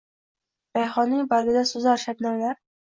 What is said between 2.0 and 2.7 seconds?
shabnamlar.